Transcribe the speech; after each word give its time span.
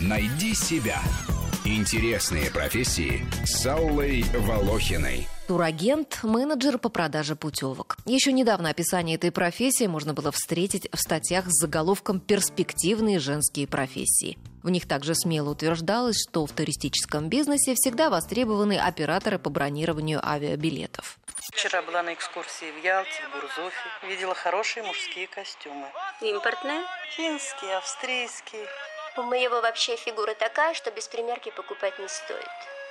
Найди 0.00 0.54
себя. 0.54 1.00
Интересные 1.64 2.50
профессии 2.50 3.24
с 3.44 3.66
Аллой 3.66 4.24
Волохиной. 4.34 5.28
Турагент– 5.46 6.20
менеджер 6.22 6.78
по 6.78 6.88
продаже 6.88 7.36
путевок. 7.36 7.98
Еще 8.06 8.32
недавно 8.32 8.70
описание 8.70 9.16
этой 9.16 9.30
профессии 9.30 9.86
можно 9.86 10.14
было 10.14 10.32
встретить 10.32 10.88
в 10.92 10.98
статьях 10.98 11.44
с 11.48 11.60
заголовком 11.60 12.18
«Перспективные 12.18 13.18
женские 13.18 13.66
профессии». 13.66 14.38
В 14.62 14.70
них 14.70 14.88
также 14.88 15.14
смело 15.14 15.50
утверждалось, 15.50 16.16
что 16.18 16.44
в 16.44 16.52
туристическом 16.52 17.28
бизнесе 17.28 17.74
всегда 17.74 18.10
востребованы 18.10 18.78
операторы 18.78 19.38
по 19.38 19.48
бронированию 19.50 20.26
авиабилетов. 20.26 21.19
Вчера 21.52 21.82
была 21.82 22.02
на 22.02 22.14
экскурсии 22.14 22.70
в 22.70 22.84
Ялте, 22.84 23.22
в 23.28 23.32
Гурзуфе. 23.32 24.08
Видела 24.08 24.34
хорошие 24.34 24.82
мужские 24.82 25.26
костюмы. 25.26 25.86
Импортная? 26.20 26.82
Финские, 27.16 27.76
австрийские. 27.76 28.66
У 29.16 29.22
моего 29.22 29.60
вообще 29.60 29.96
фигура 29.96 30.34
такая, 30.34 30.74
что 30.74 30.90
без 30.90 31.08
примерки 31.08 31.50
покупать 31.50 31.98
не 31.98 32.08
стоит. 32.08 32.46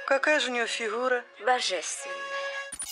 Какая 0.08 0.40
же 0.40 0.50
у 0.50 0.54
нее 0.54 0.68
фигура? 0.68 1.24
Божественная. 1.46 2.16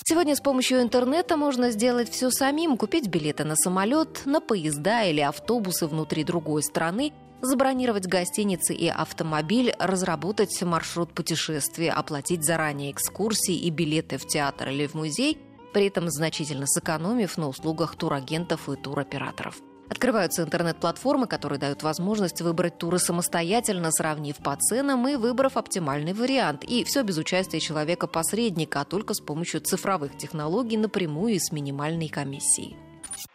Сегодня 0.05 0.35
с 0.35 0.41
помощью 0.41 0.81
интернета 0.81 1.35
можно 1.35 1.69
сделать 1.71 2.09
все 2.09 2.31
самим, 2.31 2.77
купить 2.77 3.07
билеты 3.07 3.43
на 3.43 3.55
самолет, 3.55 4.25
на 4.25 4.39
поезда 4.39 5.03
или 5.03 5.19
автобусы 5.19 5.85
внутри 5.85 6.23
другой 6.23 6.63
страны, 6.63 7.11
забронировать 7.41 8.07
гостиницы 8.07 8.73
и 8.73 8.87
автомобиль, 8.87 9.73
разработать 9.77 10.61
маршрут 10.61 11.13
путешествия, 11.13 11.91
оплатить 11.91 12.45
заранее 12.45 12.91
экскурсии 12.91 13.55
и 13.55 13.69
билеты 13.69 14.17
в 14.17 14.25
театр 14.25 14.69
или 14.69 14.87
в 14.87 14.93
музей, 14.93 15.37
при 15.73 15.87
этом 15.87 16.09
значительно 16.09 16.65
сэкономив 16.67 17.37
на 17.37 17.47
услугах 17.47 17.95
турагентов 17.95 18.69
и 18.69 18.75
туроператоров. 18.75 19.55
Открываются 19.89 20.43
интернет-платформы, 20.43 21.27
которые 21.27 21.59
дают 21.59 21.81
возможность 21.81 22.41
выбрать 22.41 22.77
туры 22.77 22.99
самостоятельно, 22.99 23.91
сравнив 23.91 24.35
по 24.37 24.55
ценам 24.57 25.07
и 25.07 25.15
выбрав 25.15 25.55
оптимальный 25.55 26.11
вариант. 26.13 26.65
И 26.65 26.83
все 26.83 27.03
без 27.03 27.17
участия 27.17 27.61
человека-посредника, 27.61 28.81
а 28.81 28.85
только 28.85 29.13
с 29.13 29.21
помощью 29.21 29.61
цифровых 29.61 30.17
технологий 30.17 30.75
напрямую 30.77 31.35
и 31.35 31.39
с 31.39 31.53
минимальной 31.53 32.09
комиссией. 32.09 32.75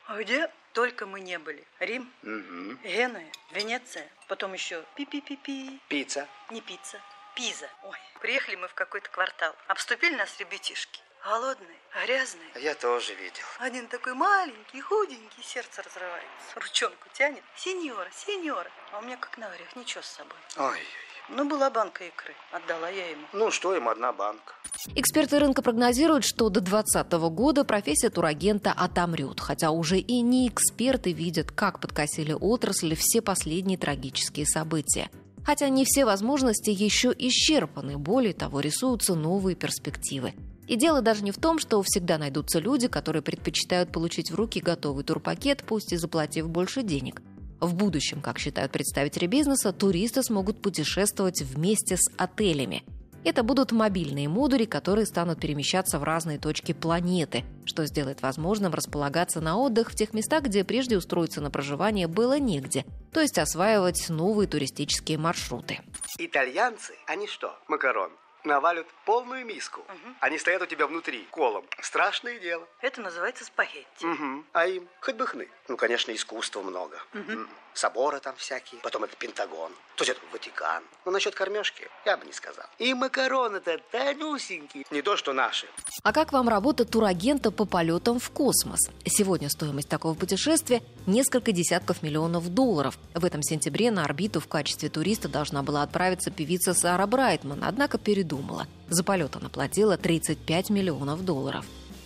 А 0.07 0.23
где 0.23 0.51
только 0.75 1.07
мы 1.07 1.21
не 1.21 1.39
были? 1.39 1.65
Рим, 1.81 2.11
Мгм. 2.23 2.79
Генуя, 2.85 3.25
Венеция, 3.55 4.07
потом 4.29 4.53
еще 4.53 4.85
пи-пи-пи-пи. 4.97 5.81
Пицца. 5.89 6.27
Не 6.51 6.61
пицца, 6.61 6.99
Пиза. 7.35 7.67
Ой, 7.85 7.97
приехали 8.21 8.57
мы 8.57 8.69
в 8.69 8.75
какой-то 8.75 9.09
квартал. 9.09 9.55
Обступили 9.69 10.15
нас 10.17 10.39
ребятишки. 10.39 11.01
Голодные, 11.25 11.79
грязные. 12.05 12.49
Я 12.61 12.75
тоже 12.75 13.15
видел. 13.15 13.45
Один 13.61 13.87
такой 13.87 14.15
маленький, 14.15 14.81
худенький, 14.81 15.43
сердце 15.45 15.83
разрывается. 15.83 16.55
Ручонку 16.57 17.09
тянет. 17.13 17.43
Сеньора, 17.57 18.09
сеньора. 18.13 18.69
А 18.93 18.99
у 18.99 19.03
меня 19.03 19.17
как 19.17 19.39
на 19.39 19.47
орех, 19.47 19.77
ничего 19.77 20.03
с 20.03 20.07
собой. 20.07 20.37
Ой, 20.59 20.81
Ну, 21.29 21.49
была 21.49 21.71
банка 21.71 22.05
икры. 22.05 22.35
Отдала 22.51 22.89
я 22.89 23.11
ему. 23.11 23.27
ну 23.33 23.53
что 23.53 23.77
им 23.77 23.89
одна 23.89 24.13
банка? 24.13 24.55
Эксперты 24.97 25.39
рынка 25.39 25.63
прогнозируют, 25.63 26.25
что 26.25 26.49
до 26.49 26.61
2020 26.61 27.13
года 27.33 27.65
профессия 27.65 28.11
турагента 28.11 28.73
отомрет, 28.73 29.39
хотя 29.39 29.71
уже 29.71 29.99
и 29.99 30.21
не 30.23 30.49
эксперты 30.49 31.13
видят, 31.13 31.53
как 31.53 31.79
подкосили 31.79 32.33
отрасль 32.33 32.97
все 32.97 33.23
последние 33.23 33.79
трагические 33.79 34.45
события. 34.47 35.09
Хотя 35.47 35.69
не 35.69 35.85
все 35.85 36.05
возможности 36.05 36.71
еще 36.71 37.13
исчерпаны, 37.17 37.97
более 37.97 38.35
того, 38.35 38.59
рисуются 38.59 39.15
новые 39.15 39.55
перспективы. 39.55 40.35
И 40.73 40.77
дело 40.77 41.03
даже 41.03 41.23
не 41.23 41.33
в 41.33 41.37
том, 41.37 41.59
что 41.59 41.83
всегда 41.83 42.17
найдутся 42.17 42.59
люди, 42.59 42.89
которые 42.89 43.21
предпочитают 43.21 43.93
получить 43.93 44.31
в 44.31 44.35
руки 44.37 44.59
готовый 44.59 45.05
турпакет, 45.05 45.63
пусть 45.67 45.93
и 45.93 45.99
заплатив 45.99 46.49
больше 46.49 46.83
денег. 46.83 47.21
В 47.61 47.75
будущем, 47.75 48.23
как 48.23 48.39
считают 48.39 48.73
представители 48.73 49.27
бизнеса, 49.27 49.75
туристы 49.75 50.23
смогут 50.23 50.63
путешествовать 50.63 51.43
вместе 51.43 51.99
с 51.99 52.11
отелями. 52.17 52.85
Это 53.23 53.43
будут 53.43 53.71
мобильные 53.71 54.31
модули, 54.31 54.65
которые 54.65 55.05
станут 55.05 55.41
перемещаться 55.41 55.99
в 55.99 56.05
разные 56.05 56.39
точки 56.39 56.73
планеты, 56.73 57.45
что 57.67 57.85
сделает 57.85 58.23
возможным 58.23 58.73
располагаться 58.73 59.43
на 59.43 59.59
отдых 59.59 59.91
в 59.91 59.95
тех 59.95 60.15
местах, 60.15 60.45
где 60.45 60.65
прежде 60.65 60.97
устроиться 60.97 61.43
на 61.43 61.51
проживание 61.51 62.07
было 62.07 62.39
негде, 62.39 62.87
то 63.13 63.21
есть 63.21 63.37
осваивать 63.37 64.09
новые 64.09 64.49
туристические 64.49 65.19
маршруты. 65.19 65.81
Итальянцы, 66.19 66.95
они 67.07 67.27
что, 67.27 67.55
макарон, 67.69 68.11
навалят 68.45 68.87
полную 69.05 69.45
миску. 69.45 69.85
Они 70.21 70.39
стоят 70.39 70.63
у 70.63 70.67
тебя 70.67 70.87
внутри, 70.87 71.27
колом. 71.31 71.65
Страшное 71.81 72.39
дело. 72.39 72.67
Это 72.81 73.01
называется 73.01 73.45
спагетти. 73.45 74.05
Мгм. 74.05 74.47
А 74.53 74.67
им 74.67 74.89
хоть 75.01 75.15
бы 75.15 75.27
хны. 75.27 75.49
Ну, 75.73 75.79
конечно, 75.79 76.15
искусства 76.15 76.61
много. 76.61 76.99
М. 77.15 77.49
Соборы 77.73 78.21
там 78.21 78.37
всякие. 78.37 78.79
Потом 78.83 79.05
это 79.05 79.17
Пентагон. 79.17 79.73
То 79.97 80.05
есть 80.05 80.11
это 80.11 80.21
Ватикан. 80.31 80.83
Но 81.07 81.13
насчет 81.13 81.35
кормежки 81.35 81.89
я 82.05 82.19
бы 82.19 82.27
не 82.27 82.35
сказал. 82.35 82.67
И 82.79 82.93
макароны-то 82.93 83.79
тонюсенькие. 83.91 84.85
Не 84.91 85.01
то, 85.01 85.17
что 85.17 85.33
наши. 85.33 85.67
А 86.03 86.13
как 86.13 86.33
вам 86.33 86.51
работа 86.51 86.85
турагента 86.85 87.51
по 87.51 87.65
полетам 87.65 88.21
в 88.21 88.29
космос? 88.29 88.91
Сегодня 89.07 89.49
стоимость 89.49 89.89
такого 89.89 90.13
путешествия– 90.13 90.83
несколько 91.07 91.53
десятков 91.53 92.03
миллионов 92.03 92.51
долларов. 92.51 92.99
В 93.15 93.25
этом 93.25 93.43
сентябре 93.43 93.91
на 93.91 94.05
орбиту 94.05 94.41
в 94.41 94.49
качестве 94.49 94.91
туриста 94.91 95.31
должна 95.31 95.63
была 95.63 95.83
отправиться 95.83 96.31
певица 96.31 96.75
Сара 96.75 97.07
Брайтман, 97.07 97.65
однако 97.65 97.97
передумала. 97.97 98.67
За 98.91 99.03
полет 99.03 99.37
она 99.37 99.49
платила 99.49 99.97
35 99.97 100.69
миллионов 100.69 101.25
долларов. 101.25 101.65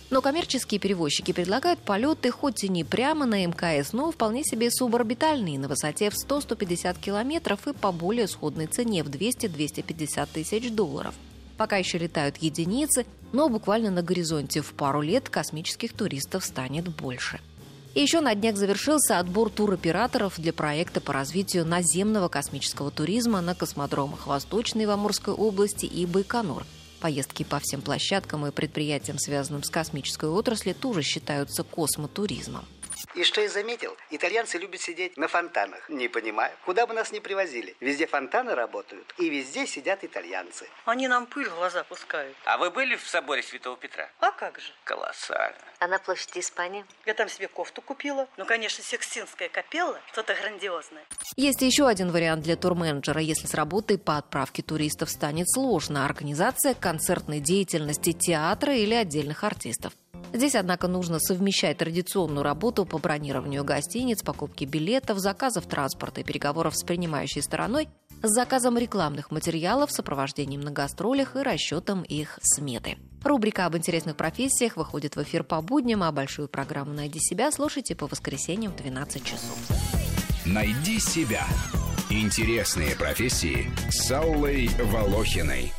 Но 0.09 0.21
коммерческие 0.21 0.79
перевозчики 0.79 1.33
предлагают 1.33 1.79
полеты 1.79 2.31
хоть 2.31 2.63
и 2.63 2.69
не 2.69 2.85
прямо 2.85 3.25
на 3.25 3.45
МКС, 3.45 3.91
но 3.91 4.09
вполне 4.11 4.43
себе 4.43 4.71
суборбитальные 4.71 5.59
на 5.59 5.67
высоте 5.67 6.09
в 6.09 6.13
100-150 6.13 6.99
километров 6.99 7.67
и 7.67 7.73
по 7.73 7.91
более 7.91 8.27
сходной 8.27 8.67
цене 8.67 9.03
в 9.03 9.09
200-250 9.09 10.29
тысяч 10.33 10.71
долларов. 10.71 11.13
Пока 11.57 11.77
еще 11.77 11.97
летают 11.97 12.37
единицы, 12.37 13.05
но 13.33 13.49
буквально 13.49 13.91
на 13.91 14.01
горизонте 14.01 14.61
в 14.61 14.73
пару 14.73 15.01
лет 15.01 15.27
космических 15.27 15.91
туристов 15.91 16.45
станет 16.45 16.87
больше. 16.87 17.39
Еще 17.95 18.21
на 18.21 18.35
днях 18.35 18.57
завершился 18.57 19.17
отбор 19.17 19.49
туроператоров 19.49 20.39
для 20.39 20.53
проекта 20.53 21.01
по 21.01 21.13
развитию 21.13 21.65
наземного 21.65 22.27
космического 22.27 22.91
туризма 22.91 23.41
на 23.41 23.55
космодромах 23.55 24.27
Восточной 24.27 24.85
в 24.85 24.91
Амурской 24.91 25.33
области 25.33 25.87
и 25.87 26.05
Байконур. 26.05 26.63
Поездки 26.99 27.43
по 27.43 27.59
всем 27.59 27.81
площадкам 27.81 28.47
и 28.47 28.51
предприятиям, 28.51 29.19
связанным 29.19 29.63
с 29.63 29.69
космической 29.69 30.29
отраслью, 30.29 30.73
тоже 30.73 31.03
считаются 31.03 31.63
космотуризмом. 31.63 32.65
И 33.15 33.23
что 33.23 33.41
я 33.41 33.49
заметил, 33.49 33.95
итальянцы 34.09 34.57
любят 34.57 34.81
сидеть 34.81 35.17
на 35.17 35.27
фонтанах. 35.27 35.89
Не 35.89 36.07
понимаю, 36.07 36.55
куда 36.65 36.87
бы 36.87 36.93
нас 36.93 37.11
ни 37.11 37.19
привозили. 37.19 37.75
Везде 37.79 38.07
фонтаны 38.07 38.55
работают, 38.55 39.13
и 39.17 39.29
везде 39.29 39.67
сидят 39.67 40.03
итальянцы. 40.03 40.67
Они 40.85 41.07
нам 41.07 41.25
пыль 41.25 41.49
в 41.49 41.55
глаза 41.55 41.83
пускают. 41.83 42.35
А 42.45 42.57
вы 42.57 42.69
были 42.71 42.95
в 42.95 43.07
соборе 43.07 43.43
Святого 43.43 43.77
Петра? 43.77 44.09
А 44.19 44.31
как 44.31 44.59
же? 44.59 44.71
Колоссально. 44.83 45.57
А 45.79 45.87
на 45.87 45.99
площади 45.99 46.39
Испании? 46.39 46.85
Я 47.05 47.13
там 47.13 47.29
себе 47.29 47.47
кофту 47.47 47.81
купила. 47.81 48.27
Ну, 48.37 48.45
конечно, 48.45 48.83
Секстинская 48.83 49.49
капелла. 49.49 49.99
Что-то 50.11 50.33
грандиозное. 50.33 51.03
Есть 51.35 51.61
еще 51.61 51.87
один 51.87 52.11
вариант 52.11 52.43
для 52.43 52.55
турменеджера, 52.55 53.21
если 53.21 53.47
с 53.47 53.53
работой 53.53 53.99
по 53.99 54.17
отправке 54.17 54.63
туристов 54.63 55.09
станет 55.09 55.49
сложно. 55.49 56.05
Организация 56.05 56.73
концертной 56.73 57.39
деятельности 57.39 58.11
театра 58.13 58.73
или 58.75 58.95
отдельных 58.95 59.43
артистов. 59.43 59.93
Здесь, 60.37 60.53
однако, 60.53 60.87
нужно 60.87 61.17
совмещать 61.19 61.79
традиционную 61.79 62.43
работу 62.43 62.85
по 62.85 62.99
бронированию 62.99 63.63
гостиниц, 63.63 64.21
покупке 64.21 64.65
билетов, 64.65 65.17
заказов 65.17 65.65
транспорта 65.65 66.21
и 66.21 66.23
переговоров 66.23 66.77
с 66.77 66.83
принимающей 66.83 67.41
стороной 67.41 67.89
с 68.21 68.29
заказом 68.29 68.77
рекламных 68.77 69.31
материалов, 69.31 69.91
сопровождением 69.91 70.61
на 70.61 70.69
гастролях 70.69 71.35
и 71.35 71.39
расчетом 71.39 72.03
их 72.03 72.37
сметы. 72.43 72.99
Рубрика 73.23 73.65
об 73.65 73.77
интересных 73.77 74.15
профессиях 74.15 74.77
выходит 74.77 75.15
в 75.15 75.23
эфир 75.23 75.43
по 75.43 75.59
будням, 75.59 76.03
а 76.03 76.11
большую 76.11 76.47
программу 76.47 76.93
«Найди 76.93 77.17
себя» 77.19 77.51
слушайте 77.51 77.95
по 77.95 78.05
воскресеньям 78.05 78.73
в 78.73 78.75
12 78.75 79.23
часов. 79.23 79.57
Найди 80.45 80.99
себя. 80.99 81.47
Интересные 82.11 82.95
профессии 82.95 83.71
с 83.89 84.11
Аллой 84.11 84.69
Волохиной. 84.83 85.73